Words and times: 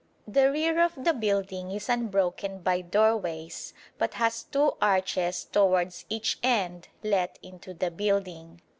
The 0.27 0.51
rear 0.51 0.81
of 0.83 1.03
the 1.03 1.13
building 1.13 1.69
is 1.69 1.87
unbroken 1.87 2.61
by 2.61 2.81
doorways, 2.81 3.71
but 3.99 4.15
has 4.15 4.41
two 4.41 4.73
arches 4.81 5.43
towards 5.45 6.05
each 6.09 6.39
end 6.41 6.87
let 7.03 7.37
into 7.43 7.71
the 7.75 7.91
building. 7.91 8.61